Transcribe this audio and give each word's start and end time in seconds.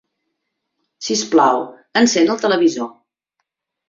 Sisplau, 1.07 1.61
encén 2.01 2.31
el 2.37 2.39
televisor. 2.45 2.89